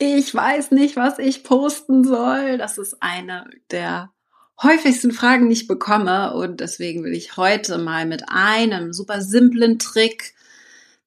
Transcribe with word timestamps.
ich 0.00 0.34
weiß 0.34 0.72
nicht, 0.72 0.96
was 0.96 1.18
ich 1.18 1.44
posten 1.44 2.02
soll. 2.04 2.56
Das 2.56 2.78
ist 2.78 2.96
eine 3.02 3.44
der 3.70 4.10
häufigsten 4.62 5.12
Fragen, 5.12 5.48
die 5.48 5.54
ich 5.54 5.66
bekomme. 5.68 6.32
Und 6.34 6.60
deswegen 6.60 7.04
will 7.04 7.12
ich 7.12 7.36
heute 7.36 7.76
mal 7.76 8.06
mit 8.06 8.24
einem 8.28 8.94
super 8.94 9.20
simplen 9.20 9.78
Trick 9.78 10.34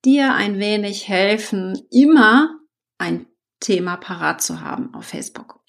dir 0.06 0.36
ein 0.36 0.60
wenig 0.60 1.08
helfen, 1.08 1.82
immer 1.90 2.60
ein 3.00 3.26
Thema 3.60 3.98
parat 3.98 4.44
zu 4.44 4.62
haben 4.62 4.94
auf 4.94 5.06
Facebook. 5.06 5.60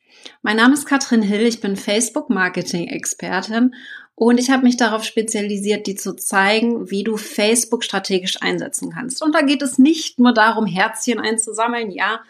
Mein 0.42 0.58
Name 0.58 0.74
ist 0.74 0.84
Katrin 0.84 1.22
Hill, 1.22 1.46
ich 1.46 1.62
bin 1.62 1.76
Facebook-Marketing-Expertin 1.76 3.74
und 4.16 4.38
ich 4.38 4.50
habe 4.50 4.64
mich 4.64 4.76
darauf 4.76 5.04
spezialisiert, 5.04 5.86
dir 5.86 5.96
zu 5.96 6.14
zeigen, 6.14 6.90
wie 6.90 7.04
du 7.04 7.16
Facebook 7.16 7.84
strategisch 7.84 8.42
einsetzen 8.42 8.90
kannst. 8.92 9.22
Und 9.22 9.34
da 9.34 9.40
geht 9.42 9.62
es 9.62 9.78
nicht 9.78 10.18
nur 10.18 10.34
darum, 10.34 10.66
Herzchen 10.66 11.20
einzusammeln. 11.20 11.90
Ja, 11.90 12.20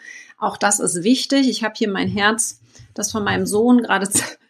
auch 0.45 0.57
das 0.57 0.79
ist 0.79 1.03
wichtig. 1.03 1.49
Ich 1.49 1.63
habe 1.63 1.73
hier 1.75 1.89
mein 1.89 2.07
Herz, 2.07 2.61
das 2.93 3.11
von 3.11 3.23
meinem 3.23 3.45
Sohn 3.45 3.83
gerade 3.83 4.09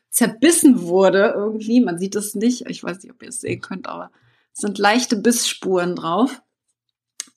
zerbissen 0.09 0.83
wurde 0.83 1.33
irgendwie. 1.35 1.81
Man 1.81 1.97
sieht 1.97 2.15
es 2.15 2.35
nicht. 2.35 2.69
Ich 2.69 2.83
weiß 2.83 3.03
nicht, 3.03 3.11
ob 3.11 3.21
ihr 3.21 3.29
es 3.29 3.41
sehen 3.41 3.61
könnt, 3.61 3.87
aber 3.87 4.11
es 4.53 4.61
sind 4.61 4.77
leichte 4.77 5.15
Bissspuren 5.17 5.95
drauf. 5.95 6.41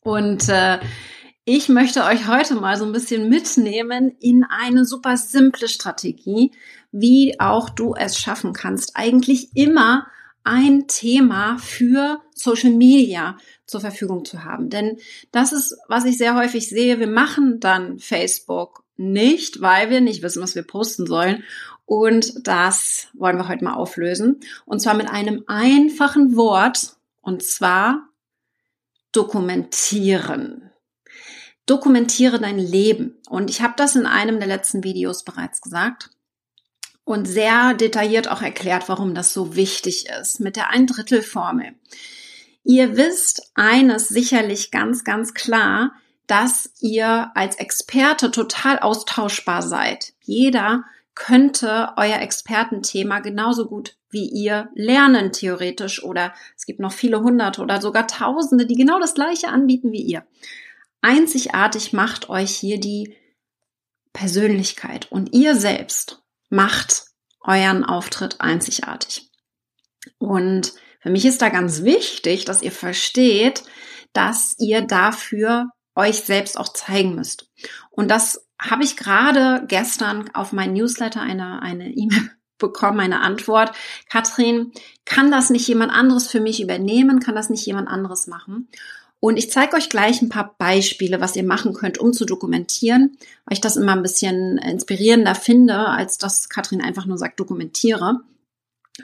Und 0.00 0.48
äh, 0.48 0.78
ich 1.44 1.68
möchte 1.68 2.04
euch 2.04 2.28
heute 2.28 2.54
mal 2.54 2.76
so 2.76 2.84
ein 2.84 2.92
bisschen 2.92 3.28
mitnehmen 3.28 4.12
in 4.20 4.44
eine 4.44 4.84
super 4.84 5.16
simple 5.16 5.68
Strategie, 5.68 6.52
wie 6.92 7.40
auch 7.40 7.70
du 7.70 7.94
es 7.94 8.18
schaffen 8.18 8.52
kannst, 8.52 8.92
eigentlich 8.94 9.56
immer 9.56 10.06
ein 10.48 10.88
Thema 10.88 11.58
für 11.58 12.22
Social 12.34 12.72
Media 12.72 13.36
zur 13.66 13.80
Verfügung 13.80 14.24
zu 14.24 14.44
haben. 14.44 14.70
Denn 14.70 14.98
das 15.30 15.52
ist, 15.52 15.76
was 15.88 16.06
ich 16.06 16.16
sehr 16.16 16.34
häufig 16.34 16.68
sehe. 16.68 16.98
Wir 16.98 17.06
machen 17.06 17.60
dann 17.60 17.98
Facebook 17.98 18.82
nicht, 18.96 19.60
weil 19.60 19.90
wir 19.90 20.00
nicht 20.00 20.22
wissen, 20.22 20.42
was 20.42 20.54
wir 20.54 20.62
posten 20.62 21.06
sollen. 21.06 21.44
Und 21.84 22.46
das 22.46 23.08
wollen 23.12 23.36
wir 23.36 23.48
heute 23.48 23.64
mal 23.64 23.74
auflösen. 23.74 24.40
Und 24.64 24.80
zwar 24.80 24.94
mit 24.94 25.10
einem 25.10 25.44
einfachen 25.46 26.34
Wort. 26.34 26.96
Und 27.20 27.42
zwar 27.42 28.08
dokumentieren. 29.12 30.70
Dokumentiere 31.66 32.40
dein 32.40 32.58
Leben. 32.58 33.18
Und 33.28 33.50
ich 33.50 33.60
habe 33.60 33.74
das 33.76 33.96
in 33.96 34.06
einem 34.06 34.38
der 34.38 34.48
letzten 34.48 34.82
Videos 34.82 35.24
bereits 35.24 35.60
gesagt 35.60 36.10
und 37.08 37.26
sehr 37.26 37.72
detailliert 37.72 38.30
auch 38.30 38.42
erklärt, 38.42 38.88
warum 38.90 39.14
das 39.14 39.32
so 39.32 39.56
wichtig 39.56 40.10
ist 40.20 40.40
mit 40.40 40.56
der 40.56 40.68
Ein-Drittel-Formel. 40.68 41.72
Ihr 42.64 42.98
wisst 42.98 43.50
eines 43.54 44.08
sicherlich 44.08 44.70
ganz, 44.70 45.04
ganz 45.04 45.32
klar, 45.32 45.92
dass 46.26 46.70
ihr 46.80 47.30
als 47.34 47.56
Experte 47.56 48.30
total 48.30 48.78
austauschbar 48.78 49.62
seid. 49.62 50.12
Jeder 50.20 50.84
könnte 51.14 51.94
euer 51.96 52.20
Expertenthema 52.20 53.20
genauso 53.20 53.66
gut 53.66 53.96
wie 54.10 54.28
ihr 54.28 54.68
lernen, 54.74 55.32
theoretisch. 55.32 56.04
Oder 56.04 56.34
es 56.58 56.66
gibt 56.66 56.78
noch 56.78 56.92
viele 56.92 57.20
hunderte 57.22 57.62
oder 57.62 57.80
sogar 57.80 58.06
tausende, 58.06 58.66
die 58.66 58.76
genau 58.76 59.00
das 59.00 59.14
gleiche 59.14 59.48
anbieten 59.48 59.92
wie 59.92 60.02
ihr. 60.02 60.26
Einzigartig 61.00 61.94
macht 61.94 62.28
euch 62.28 62.50
hier 62.50 62.78
die 62.78 63.16
Persönlichkeit 64.12 65.10
und 65.10 65.32
ihr 65.32 65.56
selbst 65.56 66.22
macht 66.50 67.04
euren 67.40 67.84
Auftritt 67.84 68.40
einzigartig. 68.40 69.30
Und 70.18 70.72
für 71.00 71.10
mich 71.10 71.24
ist 71.24 71.42
da 71.42 71.48
ganz 71.48 71.82
wichtig, 71.82 72.44
dass 72.44 72.62
ihr 72.62 72.72
versteht, 72.72 73.62
dass 74.12 74.54
ihr 74.58 74.82
dafür 74.82 75.70
euch 75.94 76.20
selbst 76.20 76.58
auch 76.58 76.72
zeigen 76.72 77.14
müsst. 77.14 77.50
Und 77.90 78.10
das 78.10 78.46
habe 78.60 78.84
ich 78.84 78.96
gerade 78.96 79.64
gestern 79.68 80.30
auf 80.34 80.52
mein 80.52 80.72
Newsletter 80.72 81.20
eine 81.20 81.62
eine 81.62 81.90
E-Mail 81.94 82.30
bekommen, 82.58 83.00
eine 83.00 83.20
Antwort. 83.20 83.72
Katrin, 84.10 84.72
kann 85.04 85.30
das 85.30 85.50
nicht 85.50 85.66
jemand 85.68 85.92
anderes 85.92 86.28
für 86.28 86.40
mich 86.40 86.60
übernehmen? 86.60 87.20
Kann 87.20 87.36
das 87.36 87.50
nicht 87.50 87.64
jemand 87.64 87.88
anderes 87.88 88.26
machen? 88.26 88.68
Und 89.20 89.36
ich 89.36 89.50
zeige 89.50 89.76
euch 89.76 89.88
gleich 89.88 90.22
ein 90.22 90.28
paar 90.28 90.54
Beispiele, 90.58 91.20
was 91.20 91.34
ihr 91.34 91.42
machen 91.42 91.74
könnt, 91.74 91.98
um 91.98 92.12
zu 92.12 92.24
dokumentieren, 92.24 93.18
weil 93.44 93.54
ich 93.54 93.60
das 93.60 93.76
immer 93.76 93.92
ein 93.92 94.02
bisschen 94.02 94.58
inspirierender 94.58 95.34
finde, 95.34 95.76
als 95.76 96.18
dass 96.18 96.48
Katrin 96.48 96.80
einfach 96.80 97.04
nur 97.04 97.18
sagt, 97.18 97.40
dokumentiere. 97.40 98.20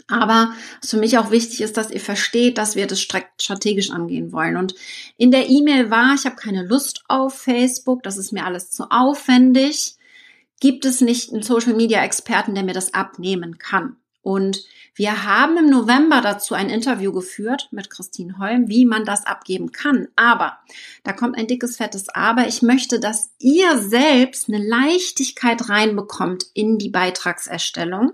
Aber 0.08 0.52
was 0.80 0.90
für 0.90 0.96
mich 0.96 1.18
auch 1.18 1.30
wichtig 1.30 1.60
ist, 1.60 1.76
dass 1.76 1.90
ihr 1.90 2.00
versteht, 2.00 2.58
dass 2.58 2.76
wir 2.76 2.86
das 2.86 3.00
strategisch 3.00 3.90
angehen 3.90 4.32
wollen. 4.32 4.56
Und 4.56 4.74
in 5.16 5.30
der 5.30 5.48
E-Mail 5.48 5.90
war, 5.90 6.14
ich 6.14 6.24
habe 6.24 6.36
keine 6.36 6.64
Lust 6.64 7.04
auf 7.08 7.34
Facebook, 7.34 8.02
das 8.02 8.16
ist 8.16 8.32
mir 8.32 8.44
alles 8.44 8.70
zu 8.70 8.90
aufwendig. 8.90 9.96
Gibt 10.60 10.84
es 10.84 11.00
nicht 11.00 11.32
einen 11.32 11.42
Social-Media-Experten, 11.42 12.54
der 12.54 12.64
mir 12.64 12.74
das 12.74 12.94
abnehmen 12.94 13.58
kann? 13.58 13.96
Und 14.24 14.64
wir 14.94 15.24
haben 15.24 15.58
im 15.58 15.68
November 15.68 16.22
dazu 16.22 16.54
ein 16.54 16.70
Interview 16.70 17.12
geführt 17.12 17.68
mit 17.72 17.90
Christine 17.90 18.38
Holm, 18.38 18.68
wie 18.68 18.86
man 18.86 19.04
das 19.04 19.26
abgeben 19.26 19.70
kann. 19.70 20.08
Aber 20.16 20.58
da 21.02 21.12
kommt 21.12 21.36
ein 21.36 21.46
dickes, 21.46 21.76
fettes 21.76 22.08
Aber. 22.08 22.48
Ich 22.48 22.62
möchte, 22.62 22.98
dass 23.00 23.30
ihr 23.38 23.78
selbst 23.78 24.48
eine 24.48 24.66
Leichtigkeit 24.66 25.68
reinbekommt 25.68 26.46
in 26.54 26.78
die 26.78 26.88
Beitragserstellung. 26.88 28.12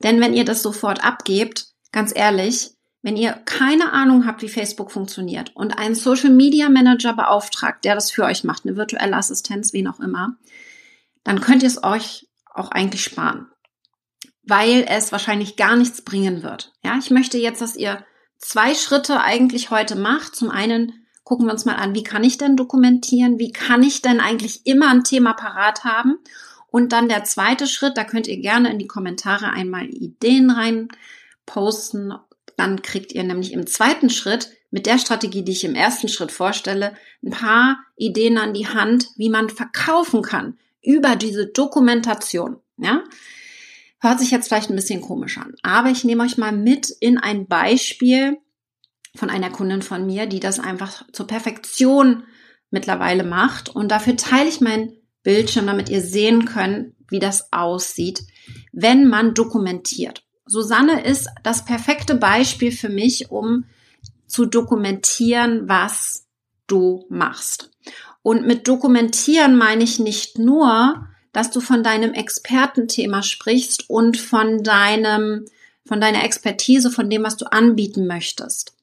Denn 0.00 0.20
wenn 0.20 0.32
ihr 0.32 0.44
das 0.44 0.62
sofort 0.62 1.04
abgebt, 1.04 1.66
ganz 1.90 2.12
ehrlich, 2.14 2.70
wenn 3.02 3.16
ihr 3.16 3.32
keine 3.32 3.92
Ahnung 3.92 4.26
habt, 4.26 4.42
wie 4.42 4.48
Facebook 4.48 4.92
funktioniert 4.92 5.56
und 5.56 5.76
einen 5.76 5.96
Social 5.96 6.30
Media 6.30 6.68
Manager 6.68 7.14
beauftragt, 7.14 7.84
der 7.84 7.96
das 7.96 8.12
für 8.12 8.24
euch 8.24 8.44
macht, 8.44 8.64
eine 8.64 8.76
virtuelle 8.76 9.16
Assistenz, 9.16 9.72
wen 9.72 9.88
auch 9.88 9.98
immer, 9.98 10.36
dann 11.24 11.40
könnt 11.40 11.64
ihr 11.64 11.68
es 11.68 11.82
euch 11.82 12.28
auch 12.54 12.70
eigentlich 12.70 13.02
sparen 13.02 13.48
weil 14.46 14.86
es 14.88 15.12
wahrscheinlich 15.12 15.56
gar 15.56 15.76
nichts 15.76 16.02
bringen 16.02 16.42
wird. 16.42 16.72
Ja, 16.84 16.96
ich 16.98 17.10
möchte 17.10 17.36
jetzt, 17.36 17.60
dass 17.60 17.76
ihr 17.76 18.04
zwei 18.38 18.74
Schritte 18.74 19.20
eigentlich 19.20 19.70
heute 19.70 19.96
macht. 19.96 20.36
Zum 20.36 20.50
einen 20.50 21.06
gucken 21.24 21.46
wir 21.46 21.52
uns 21.52 21.64
mal 21.64 21.74
an, 21.74 21.94
wie 21.94 22.04
kann 22.04 22.24
ich 22.24 22.38
denn 22.38 22.56
dokumentieren? 22.56 23.38
Wie 23.38 23.50
kann 23.50 23.82
ich 23.82 24.02
denn 24.02 24.20
eigentlich 24.20 24.64
immer 24.64 24.88
ein 24.90 25.04
Thema 25.04 25.32
parat 25.32 25.84
haben? 25.84 26.18
Und 26.70 26.92
dann 26.92 27.08
der 27.08 27.24
zweite 27.24 27.66
Schritt, 27.66 27.96
da 27.96 28.04
könnt 28.04 28.28
ihr 28.28 28.40
gerne 28.40 28.70
in 28.70 28.78
die 28.78 28.86
Kommentare 28.86 29.50
einmal 29.50 29.86
Ideen 29.86 30.50
rein 30.50 30.88
posten. 31.44 32.14
Dann 32.56 32.82
kriegt 32.82 33.12
ihr 33.12 33.24
nämlich 33.24 33.52
im 33.52 33.66
zweiten 33.66 34.10
Schritt 34.10 34.50
mit 34.70 34.86
der 34.86 34.98
Strategie, 34.98 35.42
die 35.42 35.52
ich 35.52 35.64
im 35.64 35.74
ersten 35.74 36.08
Schritt 36.08 36.30
vorstelle, 36.30 36.94
ein 37.24 37.30
paar 37.30 37.78
Ideen 37.96 38.38
an 38.38 38.52
die 38.52 38.68
Hand, 38.68 39.08
wie 39.16 39.30
man 39.30 39.48
verkaufen 39.48 40.22
kann 40.22 40.58
über 40.82 41.16
diese 41.16 41.46
Dokumentation. 41.46 42.58
Ja, 42.76 43.02
Hört 43.98 44.20
sich 44.20 44.30
jetzt 44.30 44.48
vielleicht 44.48 44.70
ein 44.70 44.76
bisschen 44.76 45.00
komisch 45.00 45.38
an, 45.38 45.54
aber 45.62 45.90
ich 45.90 46.04
nehme 46.04 46.22
euch 46.22 46.36
mal 46.36 46.52
mit 46.52 46.90
in 47.00 47.18
ein 47.18 47.46
Beispiel 47.46 48.38
von 49.14 49.30
einer 49.30 49.50
Kundin 49.50 49.82
von 49.82 50.06
mir, 50.06 50.26
die 50.26 50.40
das 50.40 50.60
einfach 50.60 51.04
zur 51.12 51.26
Perfektion 51.26 52.24
mittlerweile 52.70 53.24
macht. 53.24 53.68
Und 53.68 53.90
dafür 53.90 54.16
teile 54.16 54.48
ich 54.48 54.60
mein 54.60 54.92
Bildschirm, 55.22 55.66
damit 55.66 55.88
ihr 55.88 56.02
sehen 56.02 56.44
könnt, 56.44 56.94
wie 57.08 57.18
das 57.18 57.52
aussieht, 57.52 58.22
wenn 58.72 59.08
man 59.08 59.34
dokumentiert. 59.34 60.24
Susanne 60.44 61.04
ist 61.04 61.28
das 61.42 61.64
perfekte 61.64 62.14
Beispiel 62.14 62.70
für 62.70 62.88
mich, 62.88 63.30
um 63.30 63.64
zu 64.26 64.44
dokumentieren, 64.46 65.68
was 65.68 66.26
du 66.66 67.06
machst. 67.08 67.70
Und 68.22 68.46
mit 68.46 68.68
dokumentieren 68.68 69.56
meine 69.56 69.84
ich 69.84 69.98
nicht 69.98 70.38
nur, 70.38 71.08
dass 71.36 71.50
du 71.50 71.60
von 71.60 71.82
deinem 71.82 72.14
Expertenthema 72.14 73.22
sprichst 73.22 73.90
und 73.90 74.16
von 74.16 74.62
deinem, 74.62 75.44
von 75.84 76.00
deiner 76.00 76.24
Expertise, 76.24 76.90
von 76.90 77.10
dem, 77.10 77.24
was 77.24 77.36
du 77.36 77.44
anbieten 77.44 78.06
möchtest. 78.06 78.74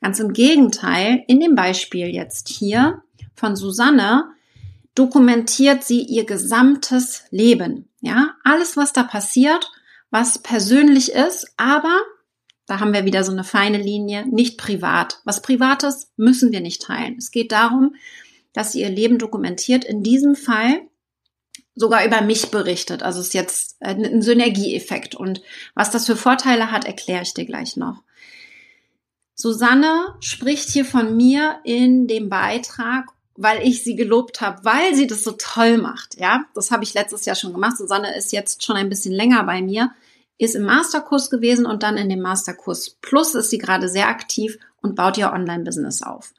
Ganz 0.00 0.18
im 0.18 0.32
Gegenteil, 0.32 1.22
in 1.28 1.38
dem 1.38 1.54
Beispiel 1.54 2.08
jetzt 2.08 2.48
hier 2.48 3.00
von 3.36 3.54
Susanne 3.54 4.24
dokumentiert 4.96 5.84
sie 5.84 6.00
ihr 6.00 6.26
gesamtes 6.26 7.22
Leben. 7.30 7.88
Ja, 8.00 8.34
alles, 8.42 8.76
was 8.76 8.92
da 8.92 9.04
passiert, 9.04 9.70
was 10.10 10.40
persönlich 10.40 11.12
ist, 11.12 11.46
aber 11.58 11.96
da 12.66 12.80
haben 12.80 12.92
wir 12.92 13.04
wieder 13.04 13.22
so 13.22 13.30
eine 13.30 13.44
feine 13.44 13.78
Linie, 13.78 14.26
nicht 14.26 14.58
privat. 14.58 15.20
Was 15.24 15.42
Privates 15.42 16.10
müssen 16.16 16.50
wir 16.50 16.60
nicht 16.60 16.82
teilen. 16.82 17.14
Es 17.18 17.30
geht 17.30 17.52
darum, 17.52 17.94
dass 18.52 18.72
sie 18.72 18.80
ihr 18.80 18.90
Leben 18.90 19.18
dokumentiert. 19.18 19.84
In 19.84 20.02
diesem 20.02 20.34
Fall 20.34 20.89
sogar 21.80 22.04
über 22.04 22.20
mich 22.20 22.50
berichtet. 22.50 23.02
Also 23.02 23.20
es 23.20 23.28
ist 23.28 23.34
jetzt 23.34 23.76
ein 23.80 24.20
Synergieeffekt. 24.20 25.14
Und 25.14 25.40
was 25.74 25.90
das 25.90 26.04
für 26.04 26.14
Vorteile 26.14 26.70
hat, 26.70 26.84
erkläre 26.84 27.22
ich 27.22 27.32
dir 27.32 27.46
gleich 27.46 27.78
noch. 27.78 28.02
Susanne 29.34 30.14
spricht 30.20 30.68
hier 30.68 30.84
von 30.84 31.16
mir 31.16 31.58
in 31.64 32.06
dem 32.06 32.28
Beitrag, 32.28 33.06
weil 33.34 33.66
ich 33.66 33.82
sie 33.82 33.96
gelobt 33.96 34.42
habe, 34.42 34.62
weil 34.62 34.94
sie 34.94 35.06
das 35.06 35.24
so 35.24 35.32
toll 35.32 35.78
macht. 35.78 36.20
Ja, 36.20 36.44
das 36.54 36.70
habe 36.70 36.84
ich 36.84 36.92
letztes 36.92 37.24
Jahr 37.24 37.36
schon 37.36 37.54
gemacht. 37.54 37.78
Susanne 37.78 38.14
ist 38.14 38.30
jetzt 38.32 38.62
schon 38.62 38.76
ein 38.76 38.90
bisschen 38.90 39.14
länger 39.14 39.42
bei 39.44 39.62
mir, 39.62 39.90
ist 40.36 40.56
im 40.56 40.64
Masterkurs 40.64 41.30
gewesen 41.30 41.64
und 41.64 41.82
dann 41.82 41.96
in 41.96 42.10
dem 42.10 42.20
Masterkurs 42.20 42.90
Plus 43.00 43.34
ist 43.34 43.48
sie 43.48 43.58
gerade 43.58 43.88
sehr 43.88 44.08
aktiv 44.08 44.58
und 44.82 44.96
baut 44.96 45.16
ihr 45.16 45.32
Online-Business 45.32 46.02
auf. 46.02 46.34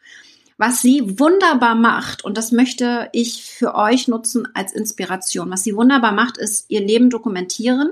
Was 0.62 0.80
sie 0.80 1.18
wunderbar 1.18 1.74
macht, 1.74 2.24
und 2.24 2.38
das 2.38 2.52
möchte 2.52 3.10
ich 3.14 3.44
für 3.44 3.74
euch 3.74 4.08
nutzen 4.08 4.48
als 4.54 4.72
Inspiration. 4.74 5.50
Was 5.50 5.64
sie 5.64 5.76
wunderbar 5.76 6.12
macht, 6.12 6.38
ist 6.38 6.66
ihr 6.70 6.82
Leben 6.82 7.10
dokumentieren. 7.10 7.90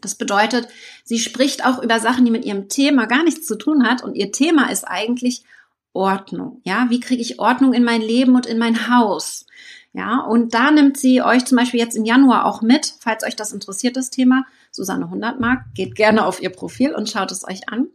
Das 0.00 0.14
bedeutet, 0.14 0.68
sie 1.02 1.18
spricht 1.18 1.66
auch 1.66 1.82
über 1.82 1.98
Sachen, 1.98 2.24
die 2.24 2.30
mit 2.30 2.44
ihrem 2.44 2.68
Thema 2.68 3.06
gar 3.06 3.24
nichts 3.24 3.44
zu 3.44 3.56
tun 3.56 3.84
hat. 3.84 4.04
Und 4.04 4.14
ihr 4.14 4.30
Thema 4.30 4.70
ist 4.70 4.84
eigentlich 4.84 5.42
Ordnung. 5.92 6.60
Ja, 6.62 6.86
wie 6.90 7.00
kriege 7.00 7.22
ich 7.22 7.40
Ordnung 7.40 7.72
in 7.72 7.82
mein 7.82 8.02
Leben 8.02 8.36
und 8.36 8.46
in 8.46 8.58
mein 8.58 8.88
Haus? 8.88 9.46
Ja, 9.92 10.20
und 10.20 10.54
da 10.54 10.70
nimmt 10.70 10.96
sie 10.96 11.22
euch 11.22 11.44
zum 11.44 11.58
Beispiel 11.58 11.80
jetzt 11.80 11.96
im 11.96 12.04
Januar 12.04 12.46
auch 12.46 12.62
mit, 12.62 12.94
falls 13.00 13.24
euch 13.24 13.34
das 13.34 13.50
interessiert, 13.50 13.96
das 13.96 14.10
Thema. 14.10 14.46
Susanne 14.70 15.06
100 15.06 15.40
Mark, 15.40 15.64
geht 15.74 15.96
gerne 15.96 16.24
auf 16.24 16.40
ihr 16.40 16.50
Profil 16.50 16.94
und 16.94 17.10
schaut 17.10 17.32
es 17.32 17.44
euch 17.44 17.68
an. 17.68 17.88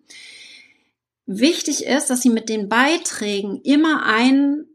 Wichtig 1.25 1.85
ist, 1.85 2.09
dass 2.09 2.21
sie 2.21 2.29
mit 2.29 2.49
den 2.49 2.69
Beiträgen 2.69 3.59
immer 3.61 4.05
ein, 4.05 4.65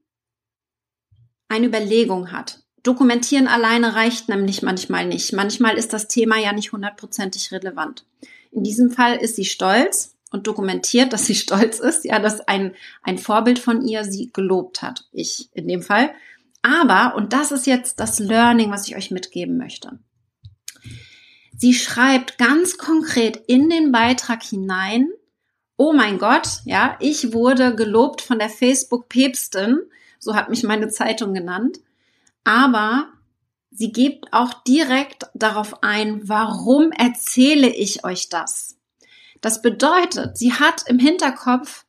eine 1.48 1.66
Überlegung 1.66 2.32
hat. 2.32 2.62
Dokumentieren 2.82 3.46
alleine 3.46 3.94
reicht 3.94 4.28
nämlich 4.28 4.62
manchmal 4.62 5.06
nicht. 5.06 5.32
Manchmal 5.32 5.76
ist 5.76 5.92
das 5.92 6.08
Thema 6.08 6.38
ja 6.38 6.52
nicht 6.52 6.72
hundertprozentig 6.72 7.52
relevant. 7.52 8.04
In 8.50 8.64
diesem 8.64 8.90
Fall 8.90 9.16
ist 9.16 9.36
sie 9.36 9.44
stolz 9.44 10.16
und 10.30 10.46
dokumentiert, 10.46 11.12
dass 11.12 11.26
sie 11.26 11.34
stolz 11.36 11.78
ist, 11.78 12.04
ja, 12.04 12.18
dass 12.18 12.40
ein, 12.40 12.74
ein 13.02 13.18
Vorbild 13.18 13.58
von 13.58 13.86
ihr 13.86 14.04
sie 14.04 14.30
gelobt 14.32 14.82
hat. 14.82 15.08
Ich 15.12 15.50
in 15.52 15.68
dem 15.68 15.82
Fall. 15.82 16.12
Aber, 16.62 17.14
und 17.16 17.32
das 17.32 17.52
ist 17.52 17.66
jetzt 17.66 18.00
das 18.00 18.18
Learning, 18.18 18.70
was 18.70 18.86
ich 18.88 18.96
euch 18.96 19.10
mitgeben 19.10 19.56
möchte. 19.56 19.98
Sie 21.56 21.74
schreibt 21.74 22.38
ganz 22.38 22.78
konkret 22.78 23.36
in 23.46 23.68
den 23.68 23.92
Beitrag 23.92 24.42
hinein, 24.42 25.10
oh 25.80 25.94
mein 25.94 26.18
Gott, 26.18 26.58
ja, 26.66 26.98
ich 27.00 27.32
wurde 27.32 27.74
gelobt 27.74 28.20
von 28.20 28.38
der 28.38 28.50
Facebook-Päpstin, 28.50 29.78
so 30.18 30.34
hat 30.34 30.50
mich 30.50 30.62
meine 30.62 30.90
Zeitung 30.90 31.32
genannt, 31.32 31.80
aber 32.44 33.08
sie 33.70 33.90
gibt 33.90 34.30
auch 34.30 34.52
direkt 34.64 35.28
darauf 35.32 35.82
ein, 35.82 36.28
warum 36.28 36.92
erzähle 36.92 37.70
ich 37.70 38.04
euch 38.04 38.28
das? 38.28 38.76
Das 39.40 39.62
bedeutet, 39.62 40.36
sie 40.36 40.52
hat 40.52 40.84
im 40.86 40.98
Hinterkopf, 40.98 41.86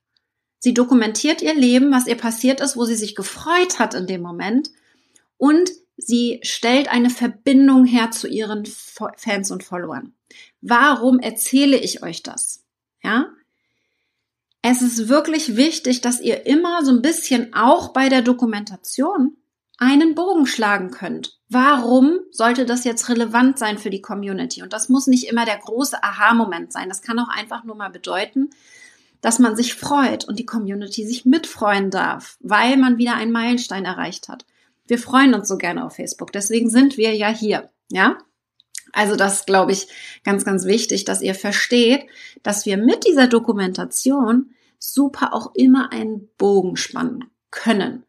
sie 0.59 0.73
dokumentiert 0.73 1.41
ihr 1.41 1.53
Leben, 1.53 1.91
was 1.91 2.07
ihr 2.07 2.15
passiert 2.15 2.61
ist, 2.61 2.77
wo 2.77 2.85
sie 2.85 2.95
sich 2.95 3.13
gefreut 3.13 3.77
hat 3.77 3.94
in 3.94 4.07
dem 4.07 4.21
Moment 4.21 4.69
und 5.35 5.69
sie 5.97 6.39
stellt 6.44 6.87
eine 6.87 7.09
Verbindung 7.09 7.83
her 7.83 8.11
zu 8.11 8.29
ihren 8.29 8.65
Fans 9.17 9.51
und 9.51 9.65
Followern. 9.65 10.13
Warum 10.61 11.19
erzähle 11.19 11.75
ich 11.75 12.03
euch 12.03 12.23
das? 12.23 12.63
Ja? 13.03 13.27
Es 14.61 14.81
ist 14.81 15.07
wirklich 15.07 15.55
wichtig, 15.55 16.01
dass 16.01 16.21
ihr 16.21 16.45
immer 16.45 16.85
so 16.85 16.91
ein 16.91 17.01
bisschen 17.01 17.53
auch 17.53 17.93
bei 17.93 18.09
der 18.09 18.21
Dokumentation 18.21 19.37
einen 19.77 20.13
Bogen 20.13 20.45
schlagen 20.45 20.91
könnt. 20.91 21.39
Warum 21.49 22.19
sollte 22.29 22.65
das 22.65 22.83
jetzt 22.83 23.09
relevant 23.09 23.57
sein 23.57 23.79
für 23.79 23.89
die 23.89 24.01
Community? 24.01 24.61
Und 24.61 24.73
das 24.73 24.89
muss 24.89 25.07
nicht 25.07 25.27
immer 25.27 25.45
der 25.45 25.57
große 25.57 26.03
Aha-Moment 26.03 26.71
sein. 26.71 26.89
Das 26.89 27.01
kann 27.01 27.17
auch 27.17 27.29
einfach 27.29 27.63
nur 27.63 27.75
mal 27.75 27.89
bedeuten, 27.89 28.51
dass 29.21 29.39
man 29.39 29.55
sich 29.55 29.73
freut 29.73 30.27
und 30.27 30.37
die 30.37 30.45
Community 30.45 31.05
sich 31.05 31.25
mitfreuen 31.25 31.89
darf, 31.89 32.37
weil 32.41 32.77
man 32.77 32.99
wieder 32.99 33.15
einen 33.15 33.31
Meilenstein 33.31 33.85
erreicht 33.85 34.29
hat. 34.29 34.45
Wir 34.85 34.99
freuen 34.99 35.33
uns 35.33 35.47
so 35.47 35.57
gerne 35.57 35.85
auf 35.85 35.95
Facebook. 35.95 36.31
Deswegen 36.31 36.69
sind 36.69 36.97
wir 36.97 37.15
ja 37.15 37.29
hier. 37.29 37.71
Ja? 37.89 38.17
Also 38.93 39.15
das 39.15 39.45
glaube 39.45 39.71
ich 39.71 39.88
ganz, 40.23 40.45
ganz 40.45 40.65
wichtig, 40.65 41.05
dass 41.05 41.21
ihr 41.21 41.35
versteht, 41.35 42.05
dass 42.43 42.65
wir 42.65 42.77
mit 42.77 43.05
dieser 43.05 43.27
Dokumentation 43.27 44.51
super 44.79 45.33
auch 45.33 45.53
immer 45.55 45.91
einen 45.91 46.27
Bogen 46.38 46.75
spannen 46.75 47.25
können. 47.51 48.03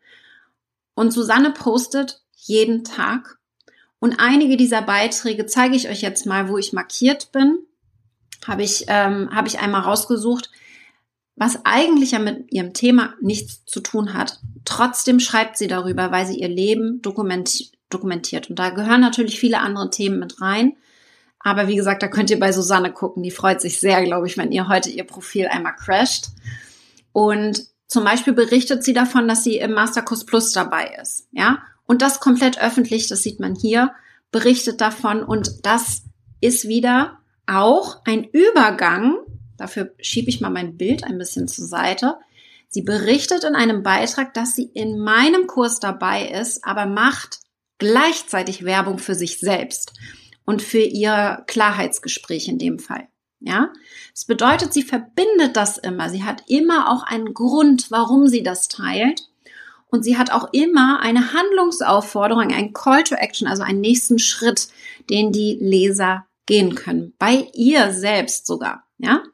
Und 0.94 1.12
Susanne 1.12 1.50
postet 1.50 2.22
jeden 2.34 2.84
Tag. 2.84 3.38
Und 3.98 4.18
einige 4.18 4.56
dieser 4.56 4.82
Beiträge 4.82 5.46
zeige 5.46 5.76
ich 5.76 5.88
euch 5.88 6.02
jetzt 6.02 6.26
mal, 6.26 6.48
wo 6.48 6.58
ich 6.58 6.72
markiert 6.72 7.30
bin. 7.32 7.58
Habe 8.44 8.62
ich, 8.62 8.86
ähm, 8.88 9.30
habe 9.32 9.46
ich 9.46 9.60
einmal 9.60 9.82
rausgesucht, 9.82 10.50
was 11.36 11.64
eigentlich 11.64 12.10
ja 12.12 12.18
mit 12.18 12.52
ihrem 12.52 12.74
Thema 12.74 13.14
nichts 13.20 13.64
zu 13.64 13.80
tun 13.80 14.14
hat. 14.14 14.40
Trotzdem 14.64 15.20
schreibt 15.20 15.56
sie 15.56 15.68
darüber, 15.68 16.10
weil 16.10 16.26
sie 16.26 16.40
ihr 16.40 16.48
Leben 16.48 17.00
dokumentiert 17.02 17.72
dokumentiert. 17.92 18.50
Und 18.50 18.58
da 18.58 18.70
gehören 18.70 19.00
natürlich 19.00 19.38
viele 19.38 19.60
andere 19.60 19.90
Themen 19.90 20.18
mit 20.18 20.40
rein. 20.40 20.76
Aber 21.40 21.66
wie 21.68 21.76
gesagt, 21.76 22.02
da 22.02 22.08
könnt 22.08 22.30
ihr 22.30 22.38
bei 22.38 22.52
Susanne 22.52 22.92
gucken. 22.92 23.22
Die 23.22 23.30
freut 23.30 23.60
sich 23.60 23.80
sehr, 23.80 24.02
glaube 24.04 24.26
ich, 24.26 24.36
wenn 24.38 24.52
ihr 24.52 24.68
heute 24.68 24.90
ihr 24.90 25.04
Profil 25.04 25.48
einmal 25.48 25.74
crasht. 25.74 26.28
Und 27.12 27.66
zum 27.86 28.04
Beispiel 28.04 28.32
berichtet 28.32 28.84
sie 28.84 28.92
davon, 28.92 29.28
dass 29.28 29.44
sie 29.44 29.58
im 29.58 29.72
Masterkurs 29.72 30.24
Plus 30.24 30.52
dabei 30.52 30.96
ist. 31.00 31.26
Ja, 31.32 31.58
und 31.86 32.00
das 32.00 32.20
komplett 32.20 32.60
öffentlich, 32.60 33.08
das 33.08 33.22
sieht 33.22 33.40
man 33.40 33.54
hier, 33.54 33.92
berichtet 34.30 34.80
davon. 34.80 35.22
Und 35.22 35.66
das 35.66 36.04
ist 36.40 36.68
wieder 36.68 37.18
auch 37.46 38.00
ein 38.04 38.24
Übergang. 38.24 39.16
Dafür 39.56 39.92
schiebe 40.00 40.30
ich 40.30 40.40
mal 40.40 40.50
mein 40.50 40.76
Bild 40.76 41.04
ein 41.04 41.18
bisschen 41.18 41.48
zur 41.48 41.66
Seite. 41.66 42.16
Sie 42.68 42.82
berichtet 42.82 43.44
in 43.44 43.54
einem 43.54 43.82
Beitrag, 43.82 44.32
dass 44.32 44.56
sie 44.56 44.64
in 44.64 44.98
meinem 44.98 45.46
Kurs 45.46 45.78
dabei 45.78 46.28
ist, 46.28 46.64
aber 46.64 46.86
macht 46.86 47.40
gleichzeitig 47.82 48.64
Werbung 48.64 49.00
für 49.00 49.16
sich 49.16 49.40
selbst 49.40 49.92
und 50.44 50.62
für 50.62 50.78
ihr 50.82 51.42
Klarheitsgespräch 51.48 52.46
in 52.46 52.58
dem 52.58 52.78
Fall. 52.78 53.08
Ja, 53.40 53.72
das 54.14 54.24
bedeutet, 54.24 54.72
sie 54.72 54.84
verbindet 54.84 55.56
das 55.56 55.78
immer. 55.78 56.08
Sie 56.08 56.22
hat 56.22 56.44
immer 56.46 56.92
auch 56.92 57.02
einen 57.02 57.34
Grund, 57.34 57.90
warum 57.90 58.28
sie 58.28 58.44
das 58.44 58.68
teilt. 58.68 59.22
Und 59.88 60.04
sie 60.04 60.16
hat 60.16 60.30
auch 60.30 60.52
immer 60.52 61.00
eine 61.00 61.32
Handlungsaufforderung, 61.32 62.52
ein 62.52 62.72
Call 62.72 63.02
to 63.02 63.16
Action, 63.16 63.48
also 63.48 63.64
einen 63.64 63.80
nächsten 63.80 64.20
Schritt, 64.20 64.68
den 65.10 65.32
die 65.32 65.58
Leser 65.60 66.24
gehen 66.46 66.76
können. 66.76 67.14
Bei 67.18 67.48
ihr 67.52 67.92
selbst 67.92 68.46
sogar. 68.46 68.84
Ja, 68.98 69.24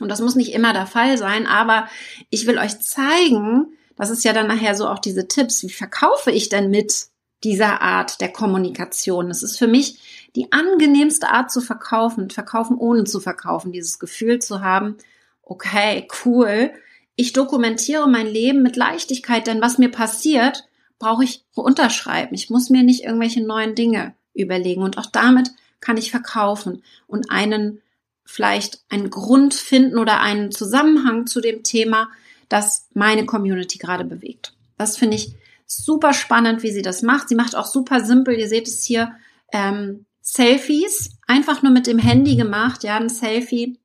und 0.00 0.08
das 0.08 0.22
muss 0.22 0.36
nicht 0.36 0.54
immer 0.54 0.72
der 0.72 0.86
Fall 0.86 1.18
sein, 1.18 1.46
aber 1.46 1.86
ich 2.30 2.46
will 2.46 2.56
euch 2.56 2.80
zeigen, 2.80 3.76
das 3.94 4.08
ist 4.08 4.24
ja 4.24 4.32
dann 4.32 4.46
nachher 4.46 4.74
so 4.74 4.88
auch 4.88 4.98
diese 4.98 5.28
Tipps, 5.28 5.62
wie 5.62 5.70
verkaufe 5.70 6.30
ich 6.30 6.48
denn 6.48 6.70
mit 6.70 7.08
dieser 7.44 7.82
Art 7.82 8.20
der 8.20 8.32
Kommunikation. 8.32 9.30
Es 9.30 9.42
ist 9.42 9.58
für 9.58 9.66
mich 9.66 10.28
die 10.34 10.50
angenehmste 10.50 11.28
Art 11.28 11.50
zu 11.50 11.60
verkaufen, 11.60 12.30
verkaufen 12.30 12.76
ohne 12.76 13.04
zu 13.04 13.20
verkaufen, 13.20 13.72
dieses 13.72 13.98
Gefühl 13.98 14.40
zu 14.40 14.62
haben, 14.62 14.96
okay, 15.42 16.08
cool, 16.24 16.72
ich 17.16 17.32
dokumentiere 17.32 18.08
mein 18.08 18.26
Leben 18.26 18.62
mit 18.62 18.76
Leichtigkeit, 18.76 19.46
denn 19.46 19.60
was 19.60 19.78
mir 19.78 19.90
passiert, 19.90 20.66
brauche 20.98 21.22
ich 21.22 21.44
unterschreiben. 21.54 22.34
Ich 22.34 22.50
muss 22.50 22.70
mir 22.70 22.82
nicht 22.82 23.04
irgendwelche 23.04 23.44
neuen 23.44 23.74
Dinge 23.74 24.14
überlegen 24.32 24.82
und 24.82 24.98
auch 24.98 25.06
damit 25.06 25.50
kann 25.80 25.96
ich 25.96 26.10
verkaufen 26.10 26.82
und 27.06 27.30
einen 27.30 27.80
vielleicht 28.24 28.82
einen 28.88 29.10
Grund 29.10 29.54
finden 29.54 29.98
oder 29.98 30.20
einen 30.20 30.50
Zusammenhang 30.50 31.26
zu 31.26 31.40
dem 31.40 31.62
Thema, 31.62 32.08
das 32.48 32.88
meine 32.94 33.26
Community 33.26 33.78
gerade 33.78 34.04
bewegt. 34.04 34.54
Das 34.78 34.96
finde 34.96 35.16
ich 35.16 35.34
Super 35.66 36.12
spannend, 36.12 36.62
wie 36.62 36.72
sie 36.72 36.82
das 36.82 37.02
macht. 37.02 37.28
Sie 37.28 37.34
macht 37.34 37.56
auch 37.56 37.66
super 37.66 38.04
simpel. 38.04 38.34
Ihr 38.34 38.48
seht 38.48 38.68
es 38.68 38.84
hier. 38.84 39.12
Ähm, 39.52 40.06
Selfies, 40.26 41.18
einfach 41.26 41.62
nur 41.62 41.70
mit 41.70 41.86
dem 41.86 41.98
Handy 41.98 42.34
gemacht, 42.34 42.82
ja, 42.82 42.96
ein 42.96 43.10
Selfie 43.10 43.78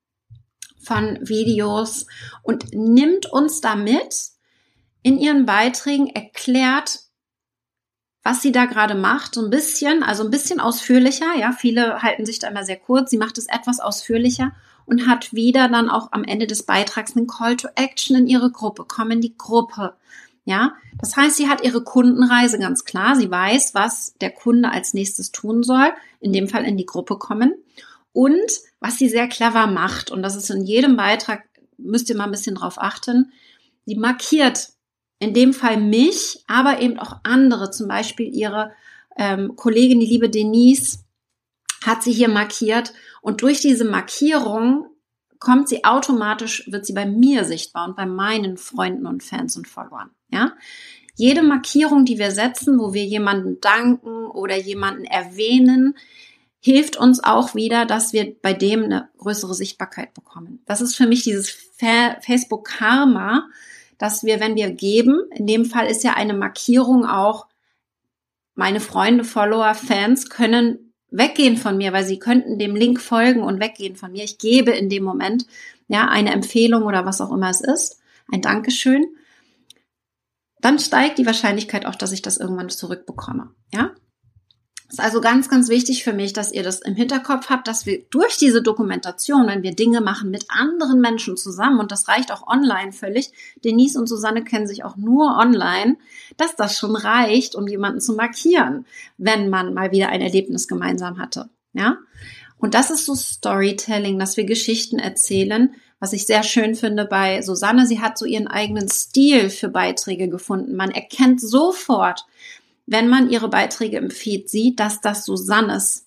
von 0.82 1.20
Videos 1.22 2.08
und 2.44 2.74
nimmt 2.74 3.26
uns 3.26 3.60
damit 3.60 4.30
in 5.04 5.20
ihren 5.20 5.46
Beiträgen, 5.46 6.08
erklärt, 6.08 7.00
was 8.24 8.42
sie 8.42 8.54
da 8.54 8.66
gerade 8.66 8.96
macht, 8.96 9.36
so 9.36 9.44
ein 9.44 9.50
bisschen, 9.50 10.02
also 10.02 10.24
ein 10.24 10.32
bisschen 10.32 10.62
ausführlicher, 10.62 11.36
ja, 11.38 11.52
viele 11.52 12.02
halten 12.02 12.26
sich 12.26 12.40
da 12.40 12.48
immer 12.48 12.64
sehr 12.64 12.78
kurz, 12.78 13.10
sie 13.10 13.18
macht 13.18 13.38
es 13.38 13.48
etwas 13.48 13.82
ausführlicher 13.82 14.54
und 14.86 15.08
hat 15.08 15.34
wieder 15.34 15.68
dann 15.68 15.90
auch 15.90 16.14
am 16.14 16.24
Ende 16.24 16.48
des 16.48 16.64
Beitrags 16.64 17.18
einen 17.18 17.28
Call 17.28 17.58
to 17.58 17.68
Action 17.76 18.16
in 18.16 18.28
ihre 18.28 18.50
Gruppe, 18.50 18.86
komm 18.88 19.12
in 19.12 19.20
die 19.20 19.38
Gruppe, 19.38 19.98
ja, 20.46 20.74
das 20.98 21.16
heißt, 21.16 21.38
sie 21.38 21.48
hat 21.48 21.64
ihre 21.64 21.84
Kundenreise 21.84 22.60
ganz 22.60 22.86
klar. 22.86 23.16
Sie 23.16 23.30
weiß, 23.30 23.74
was 23.74 24.16
der 24.20 24.32
Kunde 24.32 24.72
als 24.72 24.94
nächstes 24.94 25.32
tun 25.32 25.64
soll, 25.64 25.92
in 26.20 26.34
dem 26.34 26.48
Fall 26.48 26.66
in 26.66 26.78
die 26.78 26.86
Gruppe 26.86 27.18
kommen. 27.18 27.54
Und 28.14 28.52
was 28.80 28.98
sie 28.98 29.10
sehr 29.10 29.28
clever 29.28 29.68
macht, 29.68 30.12
und 30.12 30.24
das 30.24 30.36
ist 30.36 30.50
in 30.50 30.64
jedem 30.64 30.98
Beitrag, 30.98 31.44
müsst 31.78 32.10
ihr 32.10 32.18
mal 32.18 32.26
ein 32.26 32.32
bisschen 32.32 32.56
drauf 32.56 32.76
achten, 32.78 33.32
sie 33.86 33.96
markiert 33.96 34.70
in 35.20 35.34
dem 35.34 35.54
Fall 35.54 35.78
mich, 35.78 36.44
aber 36.48 36.82
eben 36.82 36.98
auch 36.98 37.20
andere, 37.24 37.72
zum 37.72 37.88
Beispiel 37.88 38.34
ihre 38.34 38.72
ähm, 39.18 39.56
Kollegin, 39.56 40.00
die 40.00 40.06
liebe 40.06 40.30
Denise, 40.30 41.00
hat 41.86 42.04
sie 42.04 42.12
hier 42.12 42.30
markiert. 42.30 42.94
Und 43.22 43.42
durch 43.42 43.60
diese 43.62 43.86
Markierung 43.86 44.88
kommt 45.40 45.70
sie 45.70 45.84
automatisch, 45.84 46.70
wird 46.72 46.86
sie 46.86 46.94
bei 46.94 47.06
mir 47.06 47.46
sichtbar 47.46 47.88
und 47.88 47.96
bei 47.96 48.06
meinen 48.06 48.58
Freunden 48.58 49.06
und 49.06 49.24
Fans 49.24 49.56
und 49.58 49.68
Followern. 49.68 50.10
Ja? 50.32 50.54
Jede 51.16 51.44
Markierung, 51.44 52.06
die 52.06 52.18
wir 52.18 52.32
setzen, 52.32 52.80
wo 52.80 52.94
wir 52.94 53.04
jemanden 53.04 53.60
danken 53.60 54.28
oder 54.28 54.56
jemanden 54.56 55.04
erwähnen, 55.04 55.96
hilft 56.62 56.98
uns 56.98 57.24
auch 57.24 57.56
wieder, 57.56 57.86
dass 57.86 58.14
wir 58.14 58.36
bei 58.42 58.54
dem 58.54 58.84
eine 58.84 59.10
größere 59.18 59.54
Sichtbarkeit 59.54 60.14
bekommen. 60.14 60.62
Das 60.66 60.82
ist 60.82 60.96
für 60.96 61.08
mich 61.08 61.24
dieses 61.24 61.50
Facebook 61.80 62.68
Karma, 62.68 63.50
dass 63.98 64.24
wir, 64.24 64.40
wenn 64.40 64.56
wir 64.56 64.72
geben, 64.72 65.22
in 65.36 65.46
dem 65.46 65.66
Fall 65.66 65.88
ist 65.88 66.04
ja 66.04 66.14
eine 66.14 66.34
Markierung 66.34 67.06
auch, 67.06 67.48
meine 68.56 68.82
Freunde, 68.82 69.24
Follower, 69.24 69.74
Fans 69.74 70.30
können 70.30 70.94
weggehen 71.12 71.58
von 71.58 71.78
mir, 71.78 71.94
weil 71.94 72.04
sie 72.04 72.20
könnten 72.20 72.60
dem 72.60 72.76
Link 72.76 73.02
folgen 73.02 73.42
und 73.42 73.60
weggehen 73.60 73.96
von 73.96 74.12
mir. 74.12 74.24
Ich 74.24 74.38
gebe 74.38 74.72
in 74.72 74.90
dem 74.90 75.04
Moment 75.04 75.46
ja 75.88 76.08
eine 76.08 76.32
Empfehlung 76.32 76.84
oder 76.84 77.06
was 77.06 77.22
auch 77.22 77.32
immer 77.32 77.50
es 77.50 77.62
ist, 77.62 78.00
ein 78.32 78.42
Dankeschön. 78.42 79.06
Dann 80.62 80.80
steigt 80.80 81.18
die 81.18 81.26
Wahrscheinlichkeit 81.26 81.86
auch, 81.86 81.96
dass 81.96 82.12
ich 82.12 82.22
das 82.22 82.38
irgendwann 82.38 82.70
zurückbekomme. 82.70 83.52
Ja, 83.74 83.92
ist 84.90 85.00
also 85.00 85.22
ganz, 85.22 85.50
ganz 85.50 85.70
wichtig 85.70 86.04
für 86.04 86.14
mich, 86.14 86.34
dass 86.34 86.52
ihr 86.52 86.64
das 86.64 86.80
im 86.80 86.96
Hinterkopf 86.96 87.50
habt, 87.50 87.68
dass 87.68 87.86
wir 87.86 88.04
durch 88.10 88.38
diese 88.38 88.64
Dokumentation, 88.64 89.46
wenn 89.46 89.62
wir 89.62 89.76
Dinge 89.76 90.02
machen 90.02 90.32
mit 90.32 90.46
anderen 90.50 91.00
Menschen 91.00 91.38
zusammen, 91.38 91.80
und 91.80 91.92
das 91.92 92.08
reicht 92.08 92.32
auch 92.32 92.48
online 92.48 92.92
völlig, 92.92 93.32
Denise 93.64 94.00
und 94.00 94.08
Susanne 94.08 94.44
kennen 94.44 94.66
sich 94.66 94.84
auch 94.84 94.98
nur 94.98 95.38
online, 95.38 95.98
dass 96.38 96.56
das 96.56 96.78
schon 96.80 96.96
reicht, 96.96 97.54
um 97.54 97.68
jemanden 97.68 98.02
zu 98.02 98.14
markieren, 98.14 98.88
wenn 99.18 99.50
man 99.50 99.76
mal 99.76 99.92
wieder 99.92 100.10
ein 100.10 100.22
Erlebnis 100.22 100.68
gemeinsam 100.68 101.20
hatte. 101.20 101.50
Ja? 101.74 101.98
Und 102.60 102.74
das 102.74 102.92
ist 102.92 103.06
so 103.06 103.16
Storytelling, 103.16 104.20
dass 104.20 104.38
wir 104.38 104.44
Geschichten 104.44 105.00
erzählen, 105.00 105.74
was 106.00 106.14
ich 106.14 106.26
sehr 106.26 106.44
schön 106.44 106.76
finde 106.76 107.06
bei 107.06 107.42
Susanne. 107.42 107.88
Sie 107.88 108.00
hat 108.00 108.18
so 108.18 108.26
ihren 108.26 108.48
eigenen 108.48 108.90
Stil 108.90 109.50
für 109.50 109.70
Beiträge 109.70 110.30
gefunden. 110.30 110.76
Man 110.76 110.92
erkennt 110.92 111.42
sofort, 111.42 112.26
wenn 112.86 113.08
man 113.08 113.30
ihre 113.30 113.50
Beiträge 113.50 113.98
im 113.98 114.12
Feed 114.12 114.50
sieht, 114.50 114.80
dass 114.80 115.02
das 115.02 115.26
Susannes 115.26 116.06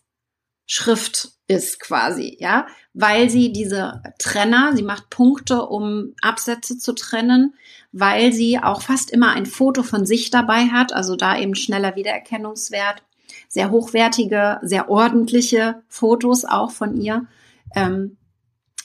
Schrift 0.66 1.32
ist 1.48 1.80
quasi, 1.80 2.36
ja, 2.40 2.66
weil 2.94 3.28
sie 3.28 3.52
diese 3.52 4.02
Trenner, 4.18 4.72
sie 4.74 4.82
macht 4.82 5.10
Punkte, 5.10 5.66
um 5.66 6.14
Absätze 6.22 6.78
zu 6.78 6.94
trennen, 6.94 7.54
weil 7.90 8.32
sie 8.32 8.58
auch 8.58 8.80
fast 8.80 9.10
immer 9.10 9.32
ein 9.32 9.44
Foto 9.44 9.82
von 9.82 10.06
sich 10.06 10.30
dabei 10.30 10.66
hat, 10.68 10.92
also 10.92 11.16
da 11.16 11.38
eben 11.38 11.54
schneller 11.54 11.96
Wiedererkennungswert, 11.96 13.02
sehr 13.52 13.70
hochwertige, 13.70 14.58
sehr 14.62 14.88
ordentliche 14.88 15.82
Fotos 15.86 16.46
auch 16.46 16.70
von 16.70 16.98
ihr. 16.98 17.26
Ähm, 17.74 18.16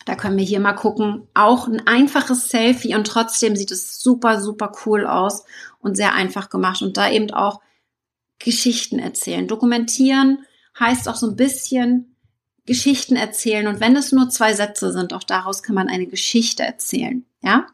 da 0.04 0.16
können 0.16 0.36
wir 0.36 0.44
hier 0.44 0.60
mal 0.60 0.74
gucken. 0.74 1.26
Auch 1.34 1.70
ein 1.70 1.88
einfaches 1.88 2.50
Selfie 2.50 2.94
und 2.94 3.08
trotzdem 3.08 3.56
sieht 3.56 3.72
es 3.72 4.02
super, 4.02 4.42
super 4.42 4.74
cool 4.86 5.08
aus 5.08 5.46
und 5.80 5.96
sehr 5.96 6.14
einfach 6.14 6.50
gemacht. 6.50 6.82
Und 6.82 6.98
da 6.98 7.10
eben 7.10 7.32
auch 7.32 7.62
Geschichten 8.40 9.00
erzählen. 9.00 9.48
Dokumentieren 9.48 10.46
heißt 10.78 11.08
auch 11.08 11.16
so 11.16 11.28
ein 11.28 11.38
bisschen 11.38 12.18
Geschichten 12.66 13.16
erzählen. 13.16 13.68
Und 13.68 13.80
wenn 13.80 13.96
es 13.96 14.12
nur 14.12 14.30
zwei 14.30 14.54
Sätze 14.54 14.92
sind, 14.92 15.14
auch 15.14 15.24
daraus 15.24 15.64
kann 15.64 15.76
man 15.76 15.88
eine 15.88 16.08
Geschichte 16.08 16.64
erzählen. 16.64 17.26
Ja? 17.42 17.68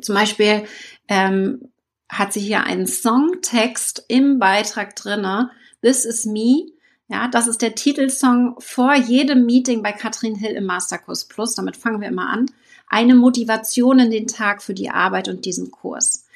Zum 0.00 0.14
Beispiel 0.14 0.64
ähm, 1.08 1.72
hat 2.08 2.32
sie 2.32 2.40
hier 2.40 2.64
einen 2.64 2.86
Songtext 2.86 4.04
im 4.08 4.38
Beitrag 4.38 4.94
drinne. 4.96 5.50
This 5.82 6.04
is 6.04 6.24
me. 6.24 6.66
Ja, 7.08 7.28
das 7.28 7.46
ist 7.46 7.62
der 7.62 7.74
Titelsong 7.74 8.56
vor 8.58 8.94
jedem 8.94 9.46
Meeting 9.46 9.82
bei 9.82 9.92
Katrin 9.92 10.34
Hill 10.34 10.52
im 10.52 10.64
Masterkurs 10.64 11.26
Plus. 11.26 11.54
Damit 11.54 11.76
fangen 11.76 12.00
wir 12.00 12.08
immer 12.08 12.28
an. 12.28 12.46
Eine 12.88 13.14
Motivation 13.14 13.98
in 13.98 14.10
den 14.10 14.26
Tag 14.26 14.62
für 14.62 14.74
die 14.74 14.90
Arbeit 14.90 15.28
und 15.28 15.44
diesen 15.44 15.70
Kurs. 15.70 16.26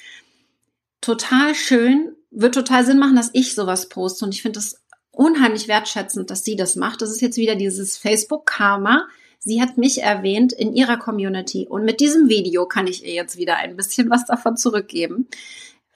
Total 1.00 1.54
schön, 1.54 2.14
wird 2.30 2.54
total 2.54 2.84
Sinn 2.84 2.98
machen, 2.98 3.16
dass 3.16 3.30
ich 3.32 3.54
sowas 3.54 3.88
poste. 3.88 4.24
Und 4.24 4.34
ich 4.34 4.42
finde 4.42 4.58
es 4.58 4.80
unheimlich 5.10 5.66
wertschätzend, 5.66 6.30
dass 6.30 6.44
sie 6.44 6.56
das 6.56 6.76
macht. 6.76 7.02
Das 7.02 7.10
ist 7.10 7.20
jetzt 7.20 7.36
wieder 7.36 7.56
dieses 7.56 7.96
Facebook-Karma. 7.96 9.08
Sie 9.40 9.60
hat 9.60 9.78
mich 9.78 10.02
erwähnt 10.02 10.52
in 10.52 10.74
ihrer 10.74 10.96
Community. 10.96 11.66
Und 11.68 11.84
mit 11.84 12.00
diesem 12.00 12.28
Video 12.28 12.66
kann 12.66 12.86
ich 12.86 13.04
ihr 13.04 13.14
jetzt 13.14 13.36
wieder 13.36 13.56
ein 13.56 13.76
bisschen 13.76 14.10
was 14.10 14.26
davon 14.26 14.56
zurückgeben, 14.56 15.28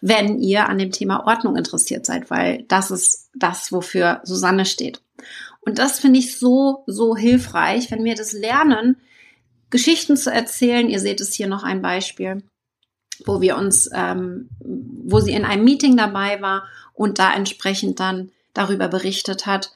wenn 0.01 0.41
ihr 0.41 0.69
an 0.69 0.79
dem 0.79 0.91
Thema 0.91 1.27
Ordnung 1.27 1.57
interessiert 1.57 2.05
seid, 2.05 2.31
weil 2.31 2.65
das 2.69 2.91
ist 2.91 3.31
das, 3.35 3.71
wofür 3.71 4.21
Susanne 4.25 4.65
steht. 4.65 5.01
Und 5.61 5.79
das 5.79 6.01
finde 6.01 6.19
ich 6.19 6.39
so, 6.39 6.85
so 6.87 7.17
hilfreich, 7.17 7.91
wenn 7.91 8.05
wir 8.05 8.15
das 8.15 8.33
lernen, 8.33 8.97
Geschichten 9.71 10.17
zu 10.17 10.31
erzählen. 10.31 10.89
Ihr 10.89 11.01
seht 11.01 11.21
es 11.21 11.33
hier 11.35 11.47
noch 11.47 11.63
ein 11.63 11.83
Beispiel 11.83 12.43
wo 13.25 13.41
wir 13.41 13.57
uns, 13.57 13.89
ähm, 13.93 14.49
wo 14.61 15.21
sie 15.21 15.33
in 15.33 15.45
einem 15.45 15.65
Meeting 15.65 15.97
dabei 15.97 16.41
war 16.41 16.65
und 16.93 17.19
da 17.19 17.33
entsprechend 17.33 18.01
dann 18.01 18.31
darüber 18.53 18.89
berichtet 18.89 19.47
hat. 19.47 19.74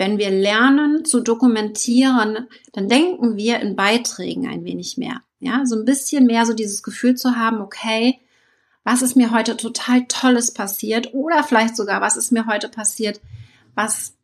Wenn 0.00 0.16
wir 0.16 0.30
lernen 0.30 1.04
zu 1.04 1.20
dokumentieren, 1.20 2.48
dann 2.72 2.88
denken 2.88 3.36
wir 3.36 3.60
in 3.60 3.76
Beiträgen 3.76 4.48
ein 4.48 4.64
wenig 4.64 4.96
mehr. 4.96 5.20
Ja, 5.40 5.66
so 5.66 5.76
ein 5.76 5.84
bisschen 5.84 6.24
mehr 6.24 6.46
so 6.46 6.54
dieses 6.54 6.82
Gefühl 6.82 7.16
zu 7.16 7.36
haben, 7.36 7.60
okay, 7.60 8.18
was 8.82 9.02
ist 9.02 9.14
mir 9.14 9.30
heute 9.30 9.58
total 9.58 10.06
Tolles 10.06 10.54
passiert 10.54 11.12
oder 11.12 11.44
vielleicht 11.44 11.76
sogar, 11.76 12.00
was 12.00 12.16
ist 12.16 12.32
mir 12.32 12.46
heute 12.46 12.70
passiert, 12.70 13.20
was 13.74 14.14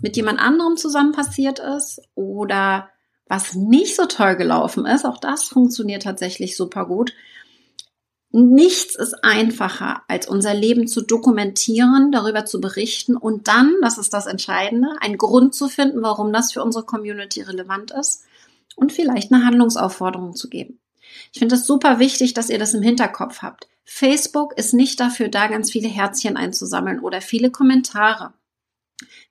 mit 0.00 0.14
jemand 0.14 0.38
anderem 0.38 0.76
zusammen 0.76 1.10
passiert 1.10 1.58
ist 1.58 2.00
oder 2.14 2.88
was 3.26 3.56
nicht 3.56 3.96
so 3.96 4.06
toll 4.06 4.36
gelaufen 4.36 4.86
ist. 4.86 5.04
Auch 5.04 5.18
das 5.18 5.42
funktioniert 5.42 6.04
tatsächlich 6.04 6.56
super 6.56 6.86
gut. 6.86 7.14
Nichts 8.32 8.94
ist 8.94 9.24
einfacher, 9.24 10.02
als 10.06 10.28
unser 10.28 10.54
Leben 10.54 10.86
zu 10.86 11.00
dokumentieren, 11.00 12.12
darüber 12.12 12.44
zu 12.44 12.60
berichten 12.60 13.16
und 13.16 13.48
dann, 13.48 13.74
das 13.82 13.98
ist 13.98 14.14
das 14.14 14.26
Entscheidende, 14.26 14.88
einen 15.00 15.18
Grund 15.18 15.52
zu 15.54 15.68
finden, 15.68 16.02
warum 16.02 16.32
das 16.32 16.52
für 16.52 16.62
unsere 16.62 16.84
Community 16.84 17.42
relevant 17.42 17.90
ist 17.90 18.24
und 18.76 18.92
vielleicht 18.92 19.32
eine 19.32 19.44
Handlungsaufforderung 19.44 20.36
zu 20.36 20.48
geben. 20.48 20.78
Ich 21.32 21.40
finde 21.40 21.56
es 21.56 21.66
super 21.66 21.98
wichtig, 21.98 22.32
dass 22.34 22.50
ihr 22.50 22.58
das 22.58 22.72
im 22.72 22.82
Hinterkopf 22.82 23.42
habt. 23.42 23.68
Facebook 23.84 24.56
ist 24.56 24.74
nicht 24.74 25.00
dafür 25.00 25.28
da, 25.28 25.48
ganz 25.48 25.72
viele 25.72 25.88
Herzchen 25.88 26.36
einzusammeln 26.36 27.00
oder 27.00 27.20
viele 27.20 27.50
Kommentare. 27.50 28.32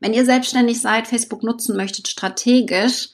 Wenn 0.02 0.14
ihr 0.14 0.26
selbstständig 0.26 0.82
seid, 0.82 1.08
Facebook 1.08 1.44
nutzen 1.44 1.78
möchtet, 1.78 2.10
strategisch, 2.10 3.10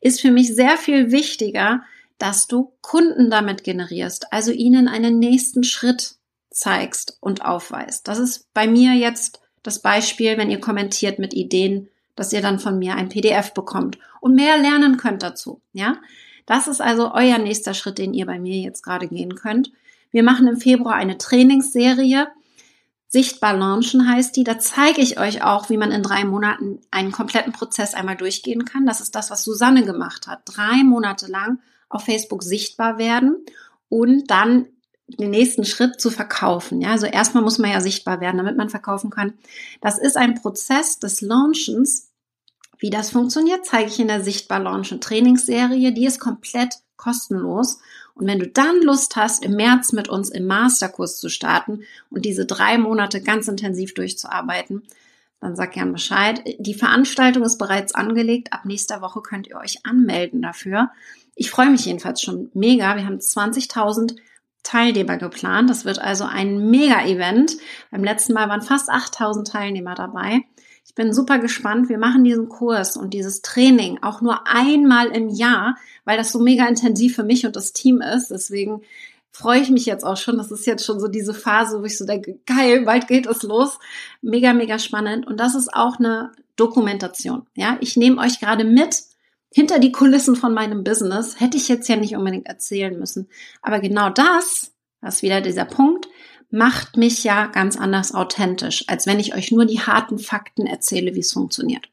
ist 0.00 0.20
für 0.20 0.30
mich 0.30 0.54
sehr 0.54 0.76
viel 0.76 1.10
wichtiger, 1.10 1.82
dass 2.22 2.46
du 2.46 2.72
Kunden 2.82 3.30
damit 3.30 3.64
generierst, 3.64 4.32
also 4.32 4.52
ihnen 4.52 4.86
einen 4.86 5.18
nächsten 5.18 5.64
Schritt 5.64 6.14
zeigst 6.50 7.18
und 7.20 7.44
aufweist. 7.44 8.06
Das 8.06 8.20
ist 8.20 8.46
bei 8.54 8.68
mir 8.68 8.92
jetzt 8.92 9.40
das 9.64 9.82
Beispiel, 9.82 10.38
wenn 10.38 10.48
ihr 10.48 10.60
kommentiert 10.60 11.18
mit 11.18 11.34
Ideen, 11.34 11.88
dass 12.14 12.32
ihr 12.32 12.40
dann 12.40 12.60
von 12.60 12.78
mir 12.78 12.94
ein 12.94 13.08
PDF 13.08 13.54
bekommt 13.54 13.98
und 14.20 14.36
mehr 14.36 14.56
lernen 14.56 14.98
könnt 14.98 15.24
dazu. 15.24 15.62
Ja, 15.72 15.96
das 16.46 16.68
ist 16.68 16.80
also 16.80 17.12
euer 17.12 17.38
nächster 17.38 17.74
Schritt, 17.74 17.98
den 17.98 18.14
ihr 18.14 18.26
bei 18.26 18.38
mir 18.38 18.58
jetzt 18.58 18.84
gerade 18.84 19.08
gehen 19.08 19.34
könnt. 19.34 19.72
Wir 20.12 20.22
machen 20.22 20.46
im 20.46 20.58
Februar 20.58 20.94
eine 20.94 21.18
Trainingsserie. 21.18 22.28
Sichtbar 23.08 23.56
launchen 23.56 24.08
heißt 24.08 24.36
die. 24.36 24.44
Da 24.44 24.60
zeige 24.60 25.00
ich 25.00 25.18
euch 25.18 25.42
auch, 25.42 25.70
wie 25.70 25.76
man 25.76 25.90
in 25.90 26.04
drei 26.04 26.24
Monaten 26.24 26.78
einen 26.92 27.10
kompletten 27.10 27.52
Prozess 27.52 27.94
einmal 27.94 28.16
durchgehen 28.16 28.64
kann. 28.64 28.86
Das 28.86 29.00
ist 29.00 29.16
das, 29.16 29.32
was 29.32 29.42
Susanne 29.42 29.84
gemacht 29.84 30.28
hat. 30.28 30.42
Drei 30.44 30.84
Monate 30.84 31.26
lang 31.26 31.58
auf 31.92 32.04
Facebook 32.04 32.42
sichtbar 32.42 32.98
werden 32.98 33.44
und 33.88 34.30
dann 34.30 34.66
den 35.06 35.30
nächsten 35.30 35.64
Schritt 35.64 36.00
zu 36.00 36.10
verkaufen. 36.10 36.80
Ja, 36.80 36.90
also 36.90 37.06
erstmal 37.06 37.42
muss 37.42 37.58
man 37.58 37.70
ja 37.70 37.80
sichtbar 37.80 38.20
werden, 38.20 38.38
damit 38.38 38.56
man 38.56 38.70
verkaufen 38.70 39.10
kann. 39.10 39.34
Das 39.80 39.98
ist 39.98 40.16
ein 40.16 40.34
Prozess 40.34 40.98
des 40.98 41.20
Launchens. 41.20 42.10
Wie 42.78 42.90
das 42.90 43.10
funktioniert, 43.10 43.64
zeige 43.64 43.90
ich 43.90 44.00
in 44.00 44.08
der 44.08 44.24
Sichtbar 44.24 44.60
Launchen 44.60 45.00
Trainingsserie. 45.00 45.92
Die 45.92 46.06
ist 46.06 46.18
komplett 46.18 46.76
kostenlos. 46.96 47.80
Und 48.14 48.26
wenn 48.26 48.38
du 48.38 48.48
dann 48.48 48.82
Lust 48.82 49.16
hast, 49.16 49.44
im 49.44 49.56
März 49.56 49.92
mit 49.92 50.08
uns 50.08 50.30
im 50.30 50.46
Masterkurs 50.46 51.18
zu 51.18 51.28
starten 51.28 51.82
und 52.10 52.24
diese 52.24 52.46
drei 52.46 52.78
Monate 52.78 53.22
ganz 53.22 53.48
intensiv 53.48 53.94
durchzuarbeiten, 53.94 54.82
dann 55.40 55.56
sag 55.56 55.72
gern 55.72 55.92
Bescheid. 55.92 56.42
Die 56.58 56.74
Veranstaltung 56.74 57.42
ist 57.42 57.58
bereits 57.58 57.94
angelegt. 57.94 58.52
Ab 58.52 58.64
nächster 58.64 59.00
Woche 59.00 59.22
könnt 59.22 59.48
ihr 59.48 59.56
euch 59.56 59.84
anmelden 59.84 60.40
dafür. 60.40 60.90
Ich 61.34 61.50
freue 61.50 61.70
mich 61.70 61.86
jedenfalls 61.86 62.20
schon 62.20 62.50
mega. 62.54 62.96
Wir 62.96 63.06
haben 63.06 63.18
20.000 63.18 64.16
Teilnehmer 64.62 65.16
geplant. 65.16 65.70
Das 65.70 65.84
wird 65.84 65.98
also 65.98 66.24
ein 66.24 66.70
Mega-Event. 66.70 67.56
Beim 67.90 68.04
letzten 68.04 68.32
Mal 68.32 68.48
waren 68.48 68.62
fast 68.62 68.90
8.000 68.90 69.50
Teilnehmer 69.50 69.94
dabei. 69.94 70.42
Ich 70.86 70.94
bin 70.94 71.12
super 71.12 71.38
gespannt. 71.38 71.88
Wir 71.88 71.98
machen 71.98 72.24
diesen 72.24 72.48
Kurs 72.48 72.96
und 72.96 73.14
dieses 73.14 73.40
Training 73.42 74.00
auch 74.02 74.20
nur 74.20 74.46
einmal 74.46 75.08
im 75.08 75.28
Jahr, 75.28 75.76
weil 76.04 76.16
das 76.16 76.32
so 76.32 76.38
mega 76.38 76.66
intensiv 76.66 77.16
für 77.16 77.22
mich 77.22 77.46
und 77.46 77.56
das 77.56 77.72
Team 77.72 78.00
ist. 78.00 78.30
Deswegen 78.30 78.82
freue 79.30 79.60
ich 79.60 79.70
mich 79.70 79.86
jetzt 79.86 80.04
auch 80.04 80.16
schon. 80.16 80.36
Das 80.36 80.50
ist 80.50 80.66
jetzt 80.66 80.84
schon 80.84 81.00
so 81.00 81.08
diese 81.08 81.34
Phase, 81.34 81.80
wo 81.80 81.84
ich 81.84 81.96
so 81.96 82.04
denke, 82.04 82.38
geil, 82.46 82.82
bald 82.84 83.08
geht 83.08 83.26
es 83.26 83.42
los. 83.42 83.78
Mega, 84.20 84.52
mega 84.52 84.78
spannend. 84.78 85.26
Und 85.26 85.40
das 85.40 85.54
ist 85.54 85.72
auch 85.72 85.98
eine 85.98 86.32
Dokumentation. 86.56 87.46
Ja, 87.54 87.78
ich 87.80 87.96
nehme 87.96 88.20
euch 88.20 88.38
gerade 88.38 88.64
mit 88.64 89.02
hinter 89.54 89.78
die 89.78 89.92
Kulissen 89.92 90.36
von 90.36 90.54
meinem 90.54 90.84
Business. 90.84 91.40
Hätte 91.40 91.56
ich 91.56 91.68
jetzt 91.68 91.88
ja 91.88 91.96
nicht 91.96 92.16
unbedingt 92.16 92.46
erzählen 92.46 92.98
müssen. 92.98 93.28
Aber 93.60 93.80
genau 93.80 94.10
das, 94.10 94.72
das 95.00 95.16
ist 95.16 95.22
wieder 95.22 95.40
dieser 95.40 95.64
Punkt, 95.64 96.08
macht 96.50 96.96
mich 96.96 97.24
ja 97.24 97.46
ganz 97.46 97.76
anders 97.78 98.14
authentisch, 98.14 98.84
als 98.88 99.06
wenn 99.06 99.20
ich 99.20 99.34
euch 99.34 99.50
nur 99.52 99.64
die 99.64 99.80
harten 99.80 100.18
Fakten 100.18 100.66
erzähle, 100.66 101.14
wie 101.14 101.20
es 101.20 101.32
funktioniert. 101.32 101.88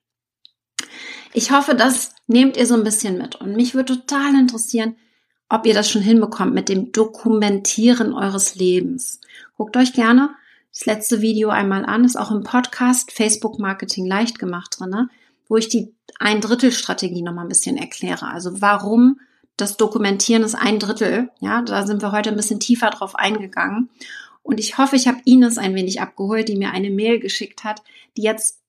Ich 1.33 1.51
hoffe, 1.51 1.75
das 1.75 2.13
nehmt 2.27 2.57
ihr 2.57 2.65
so 2.65 2.75
ein 2.75 2.83
bisschen 2.83 3.17
mit. 3.17 3.35
Und 3.35 3.55
mich 3.55 3.75
würde 3.75 3.95
total 3.95 4.35
interessieren, 4.35 4.95
ob 5.47 5.65
ihr 5.65 5.73
das 5.73 5.89
schon 5.89 6.01
hinbekommt 6.01 6.53
mit 6.53 6.69
dem 6.69 6.91
Dokumentieren 6.91 8.13
eures 8.13 8.55
Lebens. 8.55 9.21
Guckt 9.57 9.77
euch 9.77 9.93
gerne 9.93 10.29
das 10.71 10.85
letzte 10.85 11.21
Video 11.21 11.49
einmal 11.49 11.85
an, 11.85 12.05
ist 12.05 12.17
auch 12.17 12.31
im 12.31 12.43
Podcast 12.43 13.11
Facebook 13.11 13.59
Marketing 13.59 14.05
leicht 14.05 14.39
gemacht 14.39 14.77
drin, 14.79 15.09
wo 15.49 15.57
ich 15.57 15.67
die 15.67 15.93
ein 16.19 16.39
Drittel 16.39 16.71
Strategie 16.71 17.21
nochmal 17.21 17.45
ein 17.45 17.49
bisschen 17.49 17.75
erkläre. 17.75 18.27
Also 18.27 18.61
warum 18.61 19.19
das 19.57 19.75
Dokumentieren 19.75 20.43
ist 20.43 20.55
ein 20.55 20.79
Drittel. 20.79 21.29
Ja, 21.41 21.61
da 21.61 21.85
sind 21.85 22.01
wir 22.01 22.13
heute 22.13 22.29
ein 22.29 22.37
bisschen 22.37 22.61
tiefer 22.61 22.89
drauf 22.91 23.15
eingegangen. 23.15 23.89
Und 24.41 24.59
ich 24.59 24.77
hoffe, 24.77 24.95
ich 24.95 25.07
habe 25.07 25.19
Ines 25.25 25.57
ein 25.57 25.75
wenig 25.75 25.99
abgeholt, 25.99 26.47
die 26.47 26.55
mir 26.55 26.71
eine 26.71 26.89
Mail 26.89 27.19
geschickt 27.19 27.65
hat, 27.65 27.83
die 28.15 28.21
jetzt, 28.21 28.61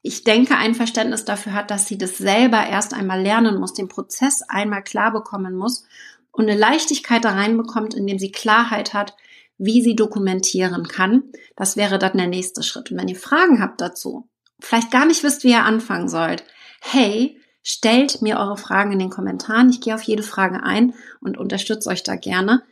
ich 0.00 0.24
denke, 0.24 0.56
ein 0.56 0.74
Verständnis 0.74 1.24
dafür 1.24 1.52
hat, 1.52 1.70
dass 1.70 1.86
sie 1.86 1.98
das 1.98 2.16
selber 2.16 2.66
erst 2.66 2.94
einmal 2.94 3.20
lernen 3.20 3.60
muss, 3.60 3.74
den 3.74 3.88
Prozess 3.88 4.42
einmal 4.42 4.82
klar 4.82 5.12
bekommen 5.12 5.54
muss 5.54 5.84
und 6.30 6.48
eine 6.48 6.58
Leichtigkeit 6.58 7.24
da 7.24 7.32
reinbekommt, 7.32 7.94
indem 7.94 8.18
sie 8.18 8.32
Klarheit 8.32 8.94
hat, 8.94 9.14
wie 9.58 9.82
sie 9.82 9.94
dokumentieren 9.94 10.88
kann. 10.88 11.24
Das 11.56 11.76
wäre 11.76 11.98
dann 11.98 12.16
der 12.16 12.26
nächste 12.26 12.62
Schritt. 12.62 12.90
Und 12.90 12.98
wenn 12.98 13.08
ihr 13.08 13.16
Fragen 13.16 13.60
habt 13.60 13.80
dazu, 13.80 14.28
vielleicht 14.62 14.90
gar 14.90 15.06
nicht 15.06 15.22
wisst, 15.22 15.44
wie 15.44 15.50
ihr 15.50 15.64
anfangen 15.64 16.08
sollt, 16.08 16.44
hey, 16.80 17.38
stellt 17.62 18.22
mir 18.22 18.38
eure 18.38 18.56
Fragen 18.56 18.92
in 18.92 18.98
den 18.98 19.10
Kommentaren. 19.10 19.70
Ich 19.70 19.80
gehe 19.80 19.94
auf 19.94 20.02
jede 20.02 20.22
Frage 20.22 20.62
ein 20.62 20.94
und 21.20 21.38
unterstütze 21.38 21.88
euch 21.88 22.02
da 22.02 22.16
gerne. 22.16 22.62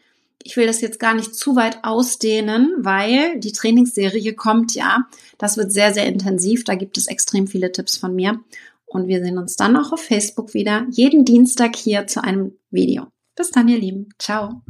Ich 0.43 0.57
will 0.57 0.67
das 0.67 0.81
jetzt 0.81 0.99
gar 0.99 1.15
nicht 1.15 1.35
zu 1.35 1.55
weit 1.55 1.85
ausdehnen, 1.85 2.73
weil 2.79 3.39
die 3.39 3.53
Trainingsserie 3.53 4.35
kommt 4.35 4.75
ja. 4.75 5.07
Das 5.37 5.57
wird 5.57 5.71
sehr, 5.71 5.93
sehr 5.93 6.07
intensiv. 6.07 6.65
Da 6.65 6.75
gibt 6.75 6.97
es 6.97 7.09
extrem 7.09 7.47
viele 7.47 7.73
Tipps 7.73 7.99
von 7.99 8.15
mir. 8.15 8.41
Und 8.87 9.07
wir 9.07 9.23
sehen 9.23 9.39
uns 9.39 9.57
dann 9.57 9.77
auch 9.77 9.93
auf 9.93 10.01
Facebook 10.01 10.55
wieder, 10.55 10.87
jeden 10.91 11.25
Dienstag 11.25 11.77
hier 11.77 12.07
zu 12.07 12.25
einem 12.25 12.53
Video. 12.71 13.07
Bis 13.37 13.51
dann, 13.51 13.69
ihr 13.69 13.79
Lieben. 13.79 14.09
Ciao. 14.19 14.63